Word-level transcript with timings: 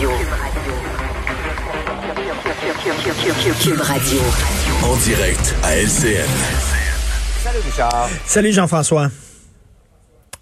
Radio. 0.00 0.12
Cube 3.62 3.80
Radio. 3.82 4.20
En 4.82 4.96
direct 4.96 5.54
à 5.62 5.76
LCN. 5.76 6.26
Salut 7.44 7.58
Richard. 7.66 8.08
Salut 8.24 8.52
Jean-François. 8.52 9.08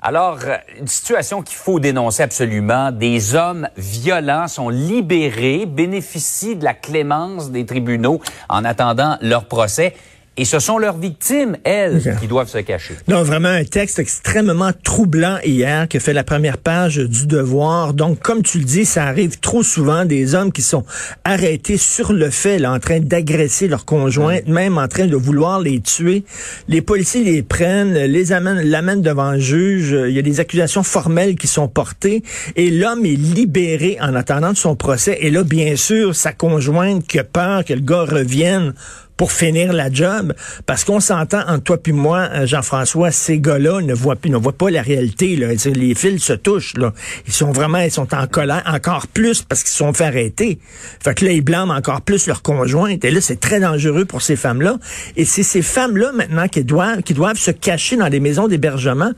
Alors, 0.01 0.39
euh, 0.45 0.59
une 0.79 0.87
situation 0.87 1.43
qu'il 1.43 1.57
faut 1.57 1.81
dénoncer 1.81 2.23
absolument. 2.23 2.93
Des 2.93 3.35
hommes 3.35 3.69
violents 3.77 4.47
sont 4.47 4.69
libérés, 4.69 5.67
bénéficient 5.67 6.55
de 6.55 6.63
la 6.63 6.75
clémence 6.75 7.51
des 7.51 7.67
tribunaux 7.67 8.21
en 8.49 8.65
attendant 8.65 9.19
leur 9.23 9.47
procès. 9.47 9.97
Et 10.41 10.45
ce 10.45 10.61
sont 10.61 10.79
leurs 10.79 10.97
victimes, 10.97 11.57
elles, 11.65 12.17
qui 12.21 12.29
doivent 12.29 12.49
se 12.49 12.59
cacher. 12.59 12.95
Non, 13.09 13.25
vraiment 13.25 13.49
un 13.49 13.65
texte 13.65 13.99
extrêmement 13.99 14.71
troublant 14.85 15.39
hier 15.45 15.89
qui 15.89 15.99
fait 15.99 16.13
la 16.13 16.23
première 16.23 16.59
page 16.59 16.99
du 16.99 17.27
devoir. 17.27 17.93
Donc, 17.93 18.21
comme 18.21 18.45
tu 18.45 18.59
le 18.59 18.65
dis, 18.65 18.85
ça 18.85 19.03
arrive 19.05 19.41
trop 19.41 19.65
souvent 19.65 20.05
des 20.05 20.37
hommes 20.37 20.53
qui 20.53 20.63
sont 20.63 20.85
arrêtés 21.25 21.77
sur 21.77 22.13
le 22.13 22.31
fait, 22.31 22.61
là, 22.61 22.73
en 22.73 22.79
train 22.79 23.01
d'agresser 23.01 23.67
leur 23.67 23.85
conjointe, 23.85 24.47
mm. 24.47 24.53
même 24.53 24.79
en 24.79 24.87
train 24.87 25.07
de 25.07 25.17
vouloir 25.17 25.59
les 25.59 25.81
tuer. 25.81 26.23
Les 26.69 26.83
policiers 26.83 27.25
les 27.25 27.43
prennent, 27.43 27.95
les 27.95 28.31
amènent, 28.31 28.61
l'amènent 28.61 29.03
devant 29.03 29.33
le 29.33 29.41
juge. 29.41 29.97
Il 30.09 30.15
y 30.15 30.21
a 30.21 30.23
des 30.23 30.39
accusations 30.39 30.85
formelles 30.85 31.35
qui 31.35 31.49
sont 31.49 31.67
portées 31.67 32.23
et 32.55 32.71
l'homme 32.71 33.05
est 33.05 33.19
libéré 33.19 33.99
en 34.01 34.15
attendant 34.15 34.53
de 34.53 34.57
son 34.57 34.77
procès. 34.77 35.19
Et 35.21 35.31
là, 35.31 35.43
bien 35.43 35.75
sûr, 35.75 36.15
sa 36.15 36.33
conjointe 36.33 37.05
qui 37.09 37.19
a 37.19 37.25
peur 37.25 37.65
que 37.65 37.75
le 37.75 37.81
gars 37.81 38.05
revienne 38.05 38.73
pour 39.19 39.33
finir 39.33 39.73
la 39.73 39.93
job, 39.93 40.33
parce 40.65 40.85
qu'on 40.85 41.01
s'entend 41.01 41.41
entre 41.47 41.65
toi 41.65 41.77
puis 41.77 41.93
moi, 41.93 42.31
euh, 42.33 42.47
Jean-François, 42.47 43.11
ces 43.11 43.41
gars-là 43.41 43.83
ne 43.83 43.93
voient 43.93 44.17
plus, 44.17 44.31
ne 44.31 44.37
voient 44.37 44.53
pas 44.53 44.71
la 44.71 44.81
réalité. 44.81 45.35
Là. 45.35 45.49
Les 45.75 45.95
fils 45.97 46.23
se 46.23 46.33
touchent. 46.33 46.77
Là. 46.77 46.95
Ils 47.27 47.33
sont 47.33 47.51
vraiment, 47.51 47.79
ils 47.79 47.91
sont 47.91 48.15
en 48.15 48.27
colère 48.29 48.63
encore 48.65 49.09
plus 49.09 49.43
parce 49.43 49.63
qu'ils 49.63 49.73
se 49.73 49.79
sont 49.79 49.93
fait 49.93 50.05
arrêter. 50.05 50.61
Fait 51.01 51.15
que 51.15 51.25
là, 51.25 51.33
ils 51.33 51.43
blâment 51.43 51.73
encore 51.73 52.01
plus 52.01 52.29
leur 52.29 52.43
conjointe. 52.43 53.05
Et 53.05 53.11
là, 53.11 53.21
c'est 53.21 53.41
très 53.41 53.59
dangereux 53.59 54.05
pour 54.05 54.23
ces 54.23 54.37
femmes-là. 54.37 54.79
Et 55.17 55.25
c'est 55.25 55.43
ces 55.43 55.63
femmes-là 55.63 56.13
maintenant 56.13 56.47
qui 56.47 56.63
doivent, 56.63 57.03
qui 57.03 57.13
doivent 57.13 57.39
se 57.39 57.51
cacher 57.51 57.97
dans 57.97 58.09
des 58.09 58.21
maisons 58.21 58.47
d'hébergement. 58.47 59.11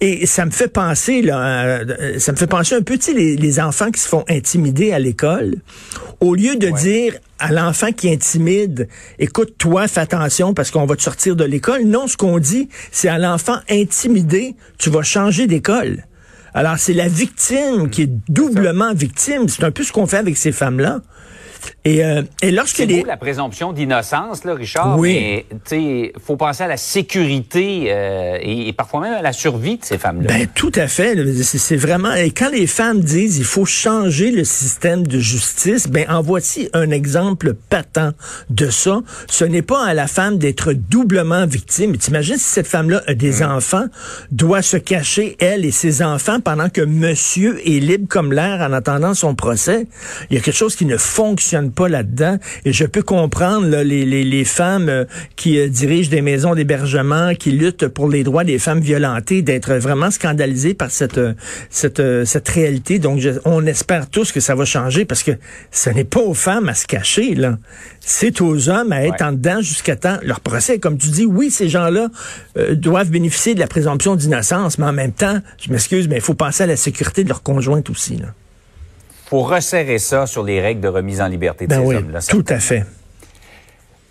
Et 0.00 0.24
ça 0.24 0.46
me 0.46 0.50
fait 0.50 0.68
penser, 0.68 1.20
là, 1.20 1.64
euh, 1.66 2.18
ça 2.18 2.32
me 2.32 2.38
fait 2.38 2.46
penser 2.46 2.74
un 2.74 2.82
peu, 2.82 2.96
tu 2.96 3.04
sais, 3.04 3.12
les, 3.12 3.36
les 3.36 3.60
enfants 3.60 3.90
qui 3.90 4.00
se 4.00 4.08
font 4.08 4.24
intimider 4.30 4.94
à 4.94 4.98
l'école. 4.98 5.56
Au 6.20 6.34
lieu 6.34 6.56
de 6.56 6.70
dire 6.70 7.14
à 7.42 7.50
l'enfant 7.50 7.90
qui 7.90 8.08
intimide, 8.08 8.88
écoute, 9.18 9.54
toi, 9.58 9.88
fais 9.88 10.00
attention 10.00 10.54
parce 10.54 10.70
qu'on 10.70 10.86
va 10.86 10.94
te 10.94 11.02
sortir 11.02 11.34
de 11.34 11.44
l'école. 11.44 11.82
Non, 11.82 12.06
ce 12.06 12.16
qu'on 12.16 12.38
dit, 12.38 12.68
c'est 12.92 13.08
à 13.08 13.18
l'enfant 13.18 13.56
intimidé, 13.68 14.54
tu 14.78 14.90
vas 14.90 15.02
changer 15.02 15.48
d'école. 15.48 16.04
Alors, 16.54 16.78
c'est 16.78 16.92
la 16.92 17.08
victime 17.08 17.90
qui 17.90 18.02
est 18.02 18.10
doublement 18.28 18.92
victime. 18.94 19.48
C'est 19.48 19.64
un 19.64 19.70
peu 19.70 19.84
ce 19.84 19.92
qu'on 19.92 20.06
fait 20.06 20.18
avec 20.18 20.36
ces 20.36 20.52
femmes-là. 20.52 21.00
Et, 21.84 22.04
euh, 22.04 22.22
et 22.40 22.50
lorsque 22.50 22.78
les... 22.78 23.02
la 23.02 23.16
présomption 23.16 23.72
d'innocence, 23.72 24.44
là, 24.44 24.54
Richard. 24.54 24.98
Oui. 24.98 25.44
Mais, 25.70 26.12
faut 26.24 26.36
penser 26.36 26.62
à 26.62 26.68
la 26.68 26.76
sécurité 26.76 27.86
euh, 27.88 28.38
et, 28.40 28.72
parfois 28.72 29.00
même 29.00 29.14
à 29.14 29.22
la 29.22 29.32
survie 29.32 29.78
de 29.78 29.84
ces 29.84 29.98
femmes-là. 29.98 30.28
Ben, 30.28 30.46
tout 30.54 30.72
à 30.74 30.86
fait. 30.86 31.16
C'est 31.42 31.76
vraiment... 31.76 32.12
Et 32.14 32.30
quand 32.30 32.50
les 32.50 32.66
femmes 32.66 33.00
disent 33.00 33.38
il 33.38 33.44
faut 33.44 33.64
changer 33.64 34.30
le 34.30 34.44
système 34.44 35.06
de 35.06 35.18
justice, 35.18 35.88
ben, 35.88 36.06
en 36.08 36.22
voici 36.22 36.68
un 36.72 36.90
exemple 36.90 37.54
patent 37.54 38.14
de 38.50 38.70
ça. 38.70 39.00
Ce 39.28 39.44
n'est 39.44 39.62
pas 39.62 39.84
à 39.84 39.94
la 39.94 40.06
femme 40.06 40.38
d'être 40.38 40.72
doublement 40.72 41.46
victime. 41.46 41.96
T'imagines 41.96 42.36
si 42.36 42.44
cette 42.44 42.68
femme-là 42.68 43.02
a 43.06 43.14
des 43.14 43.42
hum. 43.42 43.52
enfants, 43.52 43.86
doit 44.30 44.62
se 44.62 44.76
cacher, 44.76 45.36
elle 45.40 45.64
et 45.64 45.72
ses 45.72 46.02
enfants, 46.02 46.40
pendant 46.42 46.68
que 46.68 46.80
monsieur 46.80 47.58
est 47.66 47.80
libre 47.80 48.06
comme 48.08 48.32
l'air 48.32 48.60
en 48.60 48.72
attendant 48.72 49.14
son 49.14 49.34
procès. 49.34 49.86
Il 50.30 50.36
y 50.36 50.38
a 50.38 50.42
quelque 50.42 50.56
chose 50.56 50.76
qui 50.76 50.86
ne 50.86 50.96
fonctionne 50.96 51.72
pas 51.72 51.88
là-dedans. 51.88 52.38
Et 52.64 52.72
je 52.72 52.84
peux 52.84 53.02
comprendre 53.02 53.68
les, 53.82 54.04
les, 54.04 54.24
les, 54.24 54.44
femmes 54.44 54.88
euh, 54.88 55.04
qui 55.36 55.58
euh, 55.58 55.68
dirigent 55.68 56.10
des 56.10 56.22
maisons 56.22 56.54
d'hébergement, 56.54 57.34
qui 57.34 57.52
luttent 57.52 57.88
pour 57.88 58.08
les 58.08 58.24
droits 58.24 58.44
des 58.44 58.58
femmes 58.58 58.80
violentées, 58.80 59.42
d'être 59.42 59.74
vraiment 59.74 60.10
scandalisées 60.10 60.74
par 60.74 60.90
cette, 60.90 61.18
euh, 61.18 61.34
cette, 61.70 62.02
cette 62.24 62.48
réalité. 62.48 62.98
Donc, 62.98 63.20
on 63.44 63.66
espère 63.66 64.08
tous 64.08 64.32
que 64.32 64.40
ça 64.40 64.54
va 64.54 64.64
changer 64.64 65.04
parce 65.04 65.22
que 65.22 65.32
ce 65.70 65.90
n'est 65.90 66.04
pas 66.04 66.20
aux 66.20 66.34
femmes 66.34 66.68
à 66.68 66.74
se 66.74 66.86
cacher, 66.86 67.34
là. 67.34 67.58
C'est 68.04 68.40
aux 68.40 68.68
hommes 68.68 68.90
à 68.90 69.04
être 69.04 69.22
en 69.22 69.30
dedans 69.30 69.60
jusqu'à 69.60 69.94
temps 69.94 70.16
leur 70.22 70.40
procès. 70.40 70.80
Comme 70.80 70.98
tu 70.98 71.08
dis, 71.10 71.24
oui, 71.24 71.52
ces 71.52 71.68
gens-là 71.68 72.08
doivent 72.72 73.10
bénéficier 73.10 73.54
de 73.54 73.60
la 73.60 73.68
présomption 73.68 74.16
d'innocence, 74.16 74.76
mais 74.78 74.86
en 74.86 74.92
même 74.92 75.12
temps, 75.12 75.38
je 75.64 75.70
m'excuse, 75.70 76.08
mais 76.08 76.16
il 76.16 76.20
faut 76.20 76.31
penser 76.34 76.64
à 76.64 76.66
la 76.66 76.76
sécurité 76.76 77.24
de 77.24 77.28
leur 77.28 77.42
conjointe 77.42 77.90
aussi, 77.90 78.16
là 78.16 78.28
pour 79.32 79.48
resserrer 79.48 79.96
ça 79.96 80.26
sur 80.26 80.42
les 80.42 80.60
règles 80.60 80.82
de 80.82 80.88
remise 80.88 81.22
en 81.22 81.26
liberté 81.26 81.66
de 81.66 81.70
ben 81.70 81.88
ces 81.88 81.96
hommes-là. 81.96 82.20
Tout 82.20 82.44
à 82.50 82.60
fait. 82.60 82.84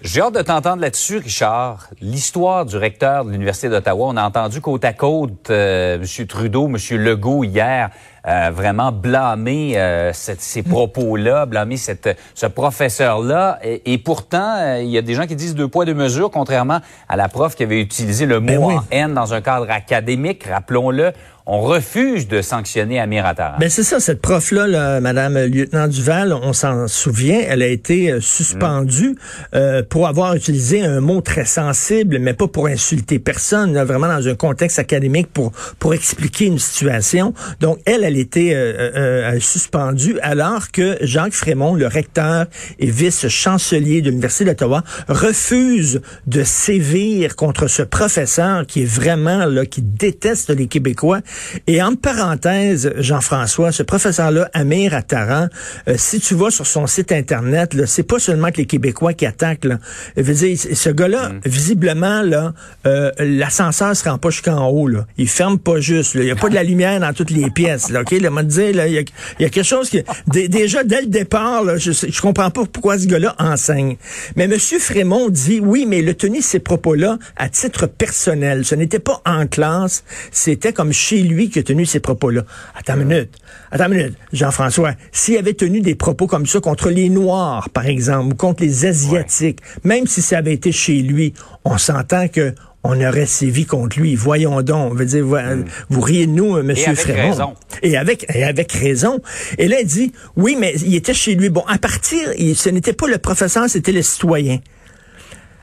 J'ai 0.02 0.20
hâte 0.20 0.34
de 0.34 0.42
t'entendre 0.42 0.82
là-dessus, 0.82 1.18
Richard. 1.18 1.92
L'histoire 2.02 2.66
du 2.66 2.76
recteur 2.76 3.24
de 3.24 3.30
l'Université 3.30 3.70
d'Ottawa, 3.70 4.08
on 4.08 4.18
a 4.18 4.24
entendu 4.24 4.62
côte 4.62 4.84
à 4.84 4.94
côte 4.94 5.52
euh, 5.52 6.02
M. 6.02 6.26
Trudeau, 6.26 6.66
M. 6.66 6.78
Legault 6.98 7.44
hier, 7.44 7.92
euh, 8.28 8.52
vraiment 8.54 8.92
blâmer 8.92 9.74
euh, 9.78 10.12
ces 10.14 10.62
propos-là, 10.62 11.48
blâmer 11.48 11.78
cette, 11.78 12.18
ce 12.36 12.46
professeur-là. 12.46 13.60
Et, 13.64 13.98
pourtant, 13.98 14.58
euh, 14.58 14.82
il 14.82 14.90
y 14.90 14.98
a 14.98 15.02
des 15.02 15.16
gens 15.16 15.26
qui 15.26 15.36
disent 15.36 15.56
deux 15.56 15.68
poids, 15.68 15.86
deux 15.86 15.96
mesures, 15.96 16.30
contrairement 16.30 16.82
à 17.10 17.16
la 17.16 17.30
prof 17.30 17.56
qui 17.56 17.64
avait 17.64 17.82
utilisé 17.82 18.28
le 18.28 18.40
ben 18.40 18.60
mot 18.60 18.72
en 18.72 18.84
haine 18.92 19.16
dans 19.16 19.34
un 19.34 19.42
cadre 19.42 19.72
académique, 19.72 20.44
rappelons-le 20.44 21.14
on 21.46 21.62
refuse 21.62 22.28
de 22.28 22.42
sanctionner 22.42 23.00
Amir. 23.00 23.22
Ben 23.60 23.70
c'est 23.70 23.84
ça, 23.84 24.00
cette 24.00 24.22
prof-là, 24.22 24.68
là, 24.68 25.02
Madame 25.02 25.38
Lieutenant 25.38 25.88
Duval, 25.88 26.34
on 26.34 26.54
s'en 26.54 26.88
souvient, 26.88 27.40
elle 27.48 27.62
a 27.62 27.68
été 27.68 28.12
euh, 28.12 28.22
suspendue 28.22 29.12
mm. 29.12 29.16
euh, 29.56 29.84
pour 29.88 30.08
avoir 30.08 30.34
utilisé 30.34 30.82
un 30.82 31.02
mot 31.02 31.22
très 31.22 31.46
sensible, 31.46 32.20
mais 32.20 32.34
pas 32.34 32.48
pour 32.48 32.68
insulter 32.68 33.20
personne, 33.20 33.78
vraiment 33.84 34.08
dans 34.08 34.28
un 34.28 34.36
contexte 34.36 34.80
académique 34.80 35.28
pour 35.34 35.52
pour 35.78 35.94
expliquer 35.94 36.46
une 36.46 36.60
situation. 36.60 37.34
Donc 37.60 37.80
elle, 37.86 38.04
elle 38.04 38.11
était 38.18 38.54
euh, 38.54 39.40
suspendue 39.40 40.20
alors 40.22 40.72
que 40.72 40.98
Jacques 41.02 41.34
Frémont, 41.34 41.76
le 41.76 41.88
recteur 41.88 42.46
et 42.80 42.90
vice-chancelier 42.90 44.02
de 44.02 44.10
l'Université 44.10 44.46
d'Ottawa, 44.46 44.84
refuse 45.08 46.02
de 46.28 46.44
sévir 46.44 47.36
contre 47.36 47.68
ce 47.68 47.84
professeur 47.84 48.66
qui 48.66 48.84
est 48.84 48.92
vraiment 48.92 49.46
là, 49.46 49.66
qui 49.66 49.82
déteste 49.82 50.50
les 50.50 50.68
Québécois 50.68 51.20
et 51.68 51.82
en 51.82 51.96
parenthèse, 51.96 52.94
Jean-François, 52.98 53.72
ce 53.72 53.84
professeur-là, 53.84 54.50
Amir 54.54 54.94
Attaran, 54.94 55.48
euh, 55.88 55.96
si 55.98 56.20
tu 56.20 56.36
vas 56.36 56.50
sur 56.50 56.68
son 56.68 56.88
site 56.88 57.12
Internet, 57.12 57.74
là, 57.74 57.86
c'est 57.86 58.04
pas 58.04 58.20
seulement 58.20 58.52
que 58.52 58.58
les 58.58 58.66
Québécois 58.66 59.14
qui 59.14 59.26
attaquent. 59.26 59.66
Là. 59.66 59.80
veux 60.16 60.34
dire, 60.34 60.58
ce 60.58 60.90
gars-là, 60.90 61.30
mm. 61.30 61.40
visiblement, 61.46 62.22
là, 62.22 62.54
euh, 62.86 63.12
l'ascenseur 63.20 63.96
se 63.96 64.08
rend 64.08 64.18
pas 64.18 64.30
jusqu'en 64.30 64.68
haut. 64.68 64.88
Là. 64.88 65.06
Il 65.18 65.28
ferme 65.28 65.60
pas 65.60 65.80
juste. 65.80 66.16
Il 66.16 66.26
y 66.26 66.32
a 66.32 66.36
pas 66.36 66.50
de 66.50 66.56
la 66.56 66.64
lumière 66.64 67.00
dans 67.00 67.14
toutes 67.14 67.32
les 67.32 67.50
pièces. 67.50 67.90
Là, 67.90 68.01
OK? 68.02 68.12
Là, 68.12 68.44
dire, 68.44 68.76
là, 68.76 68.88
il 68.88 68.94
y, 68.94 68.98
a, 68.98 69.02
y 69.40 69.46
a 69.46 69.50
quelque 69.50 69.64
chose 69.64 69.90
qui... 69.90 70.04
déjà, 70.28 70.84
dès 70.84 71.02
le 71.02 71.08
départ, 71.08 71.64
là, 71.64 71.78
je, 71.78 71.92
je 71.92 72.22
comprends 72.22 72.50
pas 72.52 72.66
pourquoi 72.66 72.98
ce 72.98 73.08
gars-là 73.08 73.36
enseigne. 73.40 73.98
Mais 74.36 74.46
M. 74.46 74.58
Frémont 74.80 75.30
dit, 75.30 75.60
oui, 75.60 75.86
mais 75.88 76.00
il 76.00 76.10
a 76.10 76.14
tenu 76.14 76.42
ces 76.42 76.60
propos-là 76.60 77.18
à 77.38 77.50
titre 77.50 77.88
personnel. 77.88 78.66
Ce 78.66 78.76
n'était 78.76 79.00
pas 79.00 79.22
en 79.26 79.48
classe. 79.48 80.04
C'était 80.32 80.74
comme 80.74 80.94
chez 80.94 81.22
lui 81.22 81.50
qui 81.50 81.60
a 81.60 81.64
tenu 81.64 81.86
ces 81.86 82.00
propos-là. 82.00 82.44
Attends 82.76 82.96
une 82.96 83.06
minute. 83.06 83.36
Attends 83.72 83.88
une 83.88 83.98
minute. 83.98 84.18
Jean-François, 84.34 84.94
s'il 85.12 85.38
avait 85.38 85.54
tenu 85.54 85.82
des 85.82 85.96
propos 85.96 86.28
comme 86.28 86.46
ça 86.46 86.60
contre 86.60 86.90
les 86.90 87.10
Noirs, 87.10 87.70
par 87.70 87.86
exemple, 87.86 88.34
ou 88.34 88.36
contre 88.36 88.64
les 88.64 88.86
Asiatiques, 88.86 89.60
même 89.84 90.08
si 90.08 90.22
ça 90.22 90.38
avait 90.38 90.54
été 90.54 90.72
chez 90.72 91.02
lui, 91.02 91.34
on 91.64 91.78
s'entend 91.78 92.28
que 92.28 92.54
on 92.84 93.00
aurait 93.02 93.26
sévi 93.26 93.66
contre 93.66 94.00
lui. 94.00 94.16
Voyons 94.16 94.62
donc. 94.62 94.92
On 94.92 94.96
veut 94.96 95.06
dire, 95.06 95.26
hmm. 95.26 95.66
vous, 95.90 96.02
riez 96.02 96.28
de 96.28 96.32
nous, 96.32 96.58
M. 96.58 96.74
Frémont. 96.96 97.56
Et 97.84 97.98
avec, 97.98 98.26
et 98.34 98.44
avec 98.44 98.72
raison. 98.72 99.22
Et 99.58 99.68
là, 99.68 99.82
il 99.82 99.88
dit, 99.88 100.12
oui, 100.36 100.56
mais 100.60 100.74
il 100.86 100.96
était 100.96 101.14
chez 101.14 101.36
lui. 101.36 101.50
Bon, 101.50 101.64
à 101.68 101.78
partir, 101.78 102.20
ce 102.56 102.70
n'était 102.70 102.94
pas 102.94 103.08
le 103.08 103.18
professeur, 103.18 103.70
c'était 103.70 103.92
le 103.92 104.02
citoyen 104.02 104.60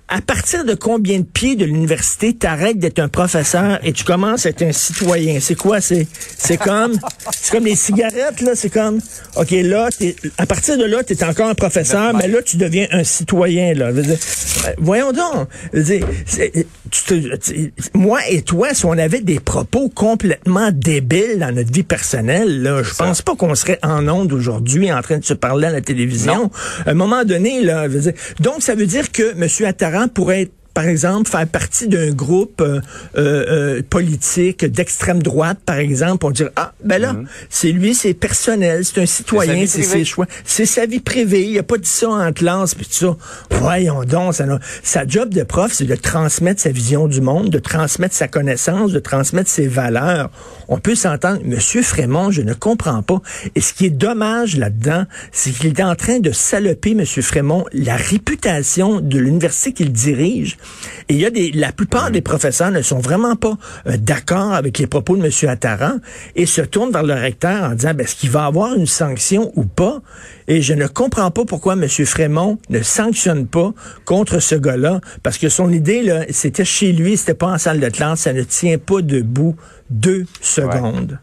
à 0.08 0.22
partir 0.22 0.64
de 0.64 0.74
combien 0.74 1.18
de 1.18 1.24
pieds 1.24 1.54
de 1.54 1.66
l'université 1.66 2.34
t'arrêtes 2.34 2.78
d'être 2.78 2.98
un 2.98 3.08
professeur 3.08 3.78
et 3.82 3.92
tu 3.92 4.04
commences 4.04 4.46
à 4.46 4.50
être 4.50 4.62
un 4.62 4.72
citoyen? 4.72 5.38
C'est 5.40 5.54
quoi? 5.54 5.80
C'est, 5.82 6.06
c'est 6.36 6.56
comme, 6.56 6.98
c'est 7.30 7.52
comme 7.52 7.66
les 7.66 7.76
cigarettes, 7.76 8.40
là. 8.40 8.52
C'est 8.54 8.70
comme, 8.70 9.00
OK, 9.36 9.50
là, 9.50 9.90
à 10.38 10.46
partir 10.46 10.78
de 10.78 10.84
là, 10.84 11.04
tu 11.04 11.12
es 11.12 11.24
encore 11.24 11.48
un 11.48 11.54
professeur, 11.54 12.14
mais 12.14 12.26
là, 12.26 12.40
tu 12.42 12.56
deviens 12.56 12.86
un 12.90 13.04
citoyen, 13.04 13.74
là. 13.74 13.90
voyons 14.78 15.12
donc. 15.12 15.48
moi 17.94 18.20
et 18.30 18.42
toi, 18.42 18.72
si 18.72 18.86
on 18.86 18.92
avait 18.92 19.20
des 19.20 19.40
propos 19.40 19.90
complètement 19.90 20.70
débiles 20.72 21.38
dans 21.38 21.54
notre 21.54 21.72
vie 21.72 21.82
personnelle, 21.82 22.62
là, 22.62 22.82
je 22.82 22.94
pense 22.94 23.20
pas 23.20 23.36
qu'on 23.36 23.54
serait 23.54 23.78
en 23.82 24.08
onde 24.08 24.32
aujourd'hui 24.32 24.90
en 24.90 25.02
train 25.02 25.18
de 25.18 25.24
se 25.24 25.34
parler 25.34 25.66
à 25.66 25.72
la 25.72 25.82
télévision. 25.82 26.50
À 26.86 26.90
un 26.90 26.94
moment 26.94 27.24
donné, 27.24 27.62
là, 27.62 27.86
donc 28.40 28.62
ça 28.62 28.74
veut 28.74 28.86
dire 28.86 29.12
que 29.12 29.32
M. 29.32 29.46
Attaran 29.98 30.08
pourrait 30.08 30.42
être 30.42 30.57
par 30.78 30.86
exemple, 30.86 31.28
faire 31.28 31.48
partie 31.48 31.88
d'un 31.88 32.12
groupe 32.12 32.60
euh, 32.60 32.80
euh, 33.16 33.82
politique 33.90 34.64
d'extrême 34.64 35.20
droite, 35.20 35.58
par 35.66 35.78
exemple, 35.78 36.24
on 36.24 36.30
dirait, 36.30 36.52
ah, 36.54 36.72
ben 36.84 37.02
là, 37.02 37.14
mhm. 37.14 37.26
c'est 37.50 37.72
lui, 37.72 37.96
c'est 37.96 38.14
personnel, 38.14 38.84
c'est 38.84 39.00
un 39.00 39.06
citoyen, 39.06 39.66
c'est 39.66 39.82
ses 39.82 40.04
choix. 40.04 40.26
C'est 40.44 40.66
sa 40.66 40.86
vie 40.86 41.00
privée, 41.00 41.48
il 41.48 41.58
a 41.58 41.64
pas 41.64 41.78
dit 41.78 41.88
ça 41.88 42.08
en 42.08 42.32
classe, 42.32 42.76
puis 42.76 42.86
tout 42.86 42.92
ça. 42.92 43.16
Voyons 43.58 44.04
donc, 44.04 44.34
ça, 44.34 44.46
sa 44.84 45.04
job 45.04 45.34
de 45.34 45.42
prof, 45.42 45.72
c'est 45.72 45.84
de 45.84 45.96
transmettre 45.96 46.60
sa 46.60 46.70
vision 46.70 47.08
du 47.08 47.20
monde, 47.20 47.50
de 47.50 47.58
transmettre 47.58 48.14
sa 48.14 48.28
connaissance, 48.28 48.92
de 48.92 49.00
transmettre 49.00 49.50
ses 49.50 49.66
valeurs. 49.66 50.30
On 50.68 50.78
peut 50.78 50.94
s'entendre, 50.94 51.40
Monsieur 51.44 51.82
Frémont, 51.82 52.30
je 52.30 52.42
ne 52.42 52.54
comprends 52.54 53.02
pas. 53.02 53.20
Et 53.56 53.60
ce 53.60 53.72
qui 53.72 53.86
est 53.86 53.90
dommage 53.90 54.56
là-dedans, 54.56 55.06
c'est 55.32 55.50
qu'il 55.50 55.66
est 55.66 55.82
en 55.82 55.96
train 55.96 56.20
de 56.20 56.30
saloper, 56.30 56.94
Monsieur 56.94 57.22
Frémont, 57.22 57.64
la 57.72 57.96
réputation 57.96 59.00
de 59.00 59.18
l'université 59.18 59.72
qu'il 59.72 59.90
dirige. 59.90 60.56
Et 61.08 61.14
il 61.14 61.20
y 61.20 61.26
a 61.26 61.30
des, 61.30 61.52
la 61.52 61.72
plupart 61.72 62.10
des 62.10 62.20
professeurs 62.20 62.70
ne 62.70 62.82
sont 62.82 62.98
vraiment 62.98 63.36
pas 63.36 63.56
euh, 63.86 63.96
d'accord 63.96 64.52
avec 64.52 64.78
les 64.78 64.86
propos 64.86 65.16
de 65.16 65.24
M. 65.24 65.50
Attaran 65.50 65.96
et 66.36 66.46
se 66.46 66.60
tournent 66.60 66.92
vers 66.92 67.02
le 67.02 67.14
recteur 67.14 67.64
en 67.64 67.74
disant, 67.74 67.94
ben, 67.94 68.04
est-ce 68.04 68.16
qu'il 68.16 68.30
va 68.30 68.44
avoir 68.44 68.74
une 68.74 68.86
sanction 68.86 69.52
ou 69.56 69.64
pas? 69.64 70.00
Et 70.46 70.62
je 70.62 70.74
ne 70.74 70.86
comprends 70.86 71.30
pas 71.30 71.44
pourquoi 71.44 71.74
M. 71.74 71.88
Frémont 71.88 72.58
ne 72.68 72.82
sanctionne 72.82 73.46
pas 73.46 73.72
contre 74.04 74.40
ce 74.40 74.54
gars-là, 74.54 75.00
parce 75.22 75.38
que 75.38 75.48
son 75.48 75.72
idée, 75.72 76.02
là, 76.02 76.24
c'était 76.30 76.64
chez 76.64 76.92
lui, 76.92 77.16
c'était 77.16 77.34
pas 77.34 77.48
en 77.48 77.58
salle 77.58 77.80
de 77.80 77.88
classe, 77.88 78.20
ça 78.20 78.32
ne 78.32 78.42
tient 78.42 78.78
pas 78.78 79.02
debout 79.02 79.56
deux 79.90 80.26
secondes. 80.40 81.18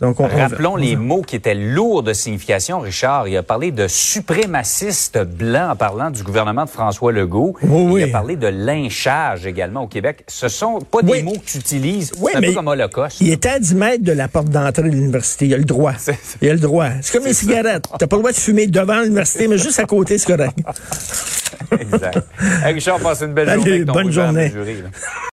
Donc 0.00 0.16
Rappelons 0.18 0.76
les 0.76 0.96
mots 0.96 1.22
qui 1.22 1.36
étaient 1.36 1.54
lourds 1.54 2.02
de 2.02 2.12
signification, 2.14 2.80
Richard. 2.80 3.28
Il 3.28 3.36
a 3.36 3.42
parlé 3.42 3.70
de 3.70 3.86
suprémaciste 3.86 5.18
blanc 5.18 5.70
en 5.72 5.76
parlant 5.76 6.10
du 6.10 6.22
gouvernement 6.22 6.64
de 6.64 6.70
François 6.70 7.12
Legault. 7.12 7.56
il 7.62 8.02
a 8.02 8.08
parlé 8.08 8.36
de 8.36 8.46
lynchage 8.46 9.46
également 9.46 9.82
au 9.82 9.88
Québec. 9.88 10.24
Ce 10.26 10.48
sont 10.48 10.78
pas 10.80 11.02
des 11.02 11.22
mots 11.22 11.32
que 11.32 11.50
tu 11.50 11.58
utilises 11.58 12.12
un 12.34 12.40
peu 12.40 12.52
comme 12.52 12.68
Holocauste. 12.68 13.20
Il 13.20 13.30
était 13.30 13.50
à 13.50 13.58
10 13.58 13.74
mètres 13.74 14.04
de 14.04 14.12
la 14.12 14.28
porte 14.28 14.48
d'entrée 14.48 14.84
de 14.84 14.88
l'université. 14.88 15.46
Il 15.46 15.54
a 15.54 15.58
le 15.58 15.64
droit. 15.64 15.92
Il 16.40 16.48
a 16.48 16.54
le 16.54 16.58
droit. 16.58 16.88
C'est 17.02 17.12
comme 17.16 17.26
les 17.26 17.34
cigarettes. 17.34 17.84
T'as 17.98 18.06
pas 18.06 18.16
le 18.16 18.22
droit 18.22 18.32
de 18.32 18.36
fumer 18.36 18.66
devant 18.66 19.00
l'université, 19.00 19.48
mais 19.48 19.58
juste 19.58 19.78
à 19.80 19.84
côté, 19.84 20.16
c'est 20.16 20.34
correct. 20.34 20.56
exact. 21.78 22.18
Richard, 22.64 23.00
passe 23.00 23.20
une 23.22 23.34
belle 23.34 23.50
journée. 23.50 23.84
bonne 23.84 24.10
journée. 24.10 24.52